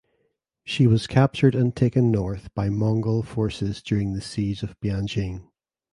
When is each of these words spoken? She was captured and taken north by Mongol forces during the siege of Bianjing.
She 0.63 0.87
was 0.87 1.05
captured 1.05 1.53
and 1.53 1.75
taken 1.75 2.09
north 2.09 2.51
by 2.55 2.69
Mongol 2.71 3.21
forces 3.21 3.83
during 3.83 4.13
the 4.13 4.19
siege 4.21 4.63
of 4.63 4.75
Bianjing. 4.79 5.43